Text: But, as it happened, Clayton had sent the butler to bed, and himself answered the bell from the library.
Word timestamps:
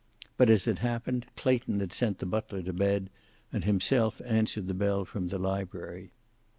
But, 0.35 0.49
as 0.49 0.65
it 0.65 0.79
happened, 0.79 1.27
Clayton 1.35 1.79
had 1.79 1.93
sent 1.93 2.17
the 2.17 2.25
butler 2.25 2.63
to 2.63 2.73
bed, 2.73 3.11
and 3.53 3.63
himself 3.63 4.19
answered 4.25 4.67
the 4.67 4.73
bell 4.73 5.05
from 5.05 5.27
the 5.27 5.37
library. 5.37 6.09